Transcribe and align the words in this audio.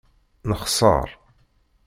Nexṣeṛ. 0.49 1.07